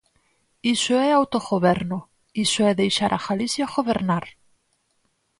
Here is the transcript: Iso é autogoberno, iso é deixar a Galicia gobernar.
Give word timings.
Iso 0.75 0.93
é 1.07 1.09
autogoberno, 1.11 1.97
iso 2.45 2.61
é 2.69 2.71
deixar 2.81 3.11
a 3.13 3.23
Galicia 3.27 3.65
gobernar. 3.75 4.25